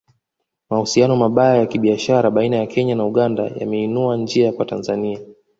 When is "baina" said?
2.31-2.57